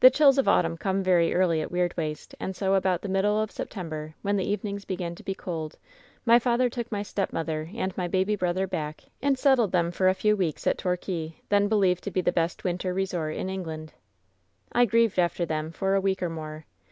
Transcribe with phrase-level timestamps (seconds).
[0.00, 3.52] "The chills of autumn come very early at Weirdwaste, and so about the middle of
[3.52, 5.78] September, when the eve nings began to be cold,
[6.26, 10.12] my father took my stepmother and my baby brother back and settled them for a
[10.14, 13.92] few weeks at Torquay, then believed to be the best winter resort in England.
[14.72, 16.66] "I grieved after them for a week or more.